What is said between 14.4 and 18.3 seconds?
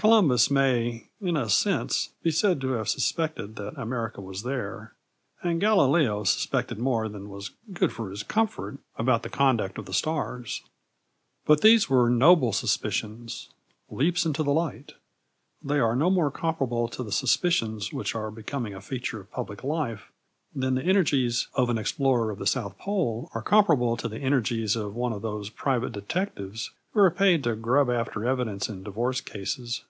the light. They are no more comparable to the suspicions which are